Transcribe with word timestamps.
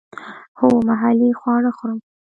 هو، 0.59 0.69
محلی 0.87 1.31
خواړه 1.39 1.69
خورم 1.77 1.99